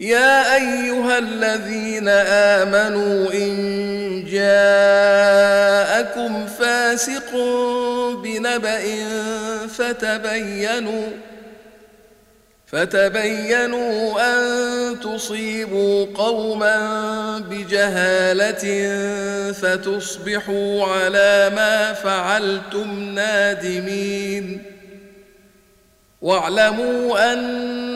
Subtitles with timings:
[0.00, 5.66] يا أيها الذين آمنوا إن جاءكم
[6.46, 7.32] فاسق
[8.22, 8.82] بنبأ
[9.68, 11.06] فتبينوا
[12.66, 16.78] فتبينوا أن تصيبوا قوما
[17.38, 18.92] بجهالة
[19.52, 24.62] فتصبحوا على ما فعلتم نادمين
[26.22, 27.95] واعلموا أن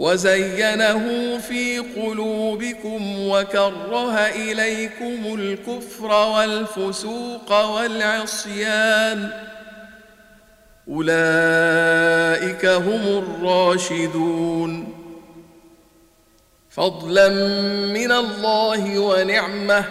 [0.00, 9.30] وزينه في قلوبكم وكره إليكم الكفر والفسوق والعصيان.
[10.88, 14.94] أولئك هم الراشدون.
[16.70, 17.28] فضلا
[17.86, 19.84] من الله ونعمة.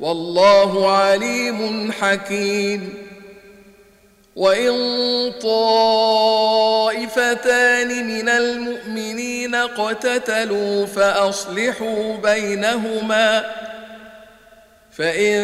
[0.00, 3.01] والله عليم حكيم.
[4.36, 4.72] وإن
[5.42, 7.08] طائفتان
[8.06, 13.44] من المؤمنين اقتتلوا فأصلحوا بينهما
[14.92, 15.42] فإن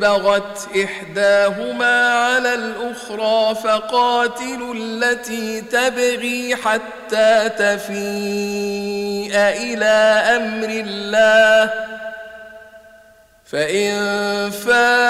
[0.00, 11.72] بغت إحداهما على الأخرى فقاتلوا التي تبغي حتى تفيء إلى أمر الله
[13.44, 15.09] فإن فاءت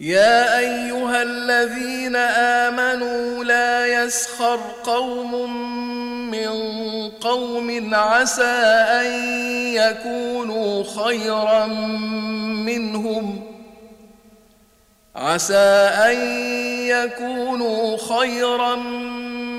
[0.00, 5.50] يا أيها الذين آمنوا لا يسخر قوم
[6.30, 6.48] من
[7.10, 8.44] قوم عسى
[9.00, 9.06] أن
[9.74, 11.66] يكونوا خيرا
[12.66, 13.42] منهم.
[15.16, 16.16] عسى أن
[16.86, 18.76] يكونوا خيرا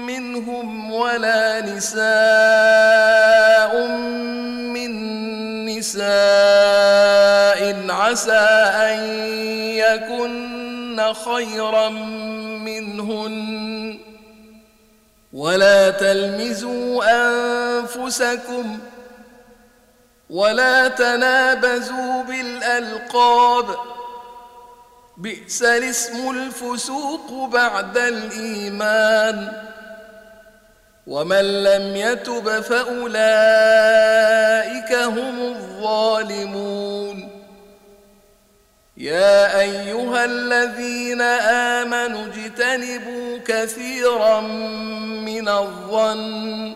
[0.07, 2.01] منهم ولا نساء
[4.73, 4.91] من
[5.65, 6.58] نساء
[8.09, 8.99] عسى أن
[9.77, 11.89] يكن خيرا
[12.59, 13.99] منهن.
[15.33, 18.79] ولا تلمزوا أنفسكم
[20.29, 23.65] ولا تنابزوا بالألقاب.
[25.17, 29.51] بئس الاسم الفسوق بعد الإيمان.
[31.07, 33.13] ومن لم يتب فأولئك
[34.93, 37.28] هم الظالمون.
[38.99, 41.21] يا أيها الذين
[41.81, 44.41] آمنوا اجتنبوا كثيرا
[45.21, 46.75] من الظن.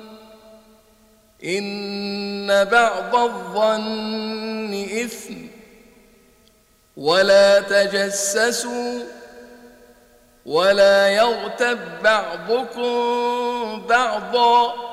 [1.46, 5.34] إن بعض الظن إثم.
[6.98, 9.00] ولا تجسسوا.
[10.46, 14.93] ولا يغتب بعضكم بعضا.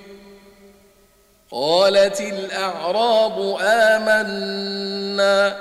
[1.51, 5.55] قالت الأعراب آمنا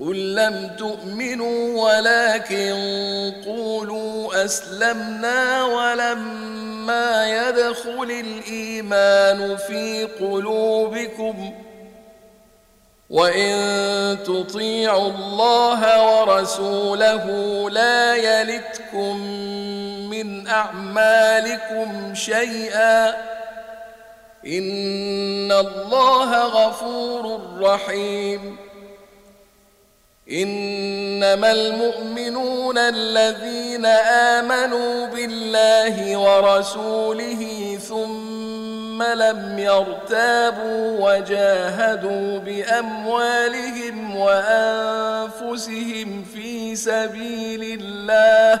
[0.00, 2.74] قل لم تؤمنوا ولكن
[3.46, 11.54] قولوا أسلمنا ولما يدخل الإيمان في قلوبكم
[13.10, 17.24] وإن تطيعوا الله ورسوله
[17.70, 19.16] لا يلتكم
[20.10, 23.33] من أعمالكم شيئا
[24.46, 28.56] إن الله غفور رحيم.
[30.30, 33.86] إنما المؤمنون الذين
[34.36, 48.60] آمنوا بالله ورسوله ثم لم يرتابوا وجاهدوا بأموالهم وأنفسهم في سبيل الله